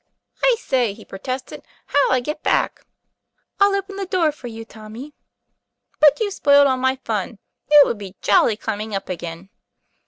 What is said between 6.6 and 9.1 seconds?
all my fun; it would be jolly climbing up